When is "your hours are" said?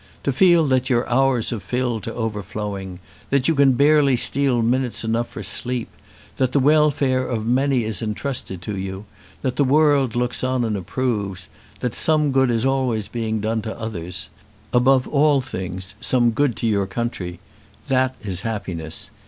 0.89-1.59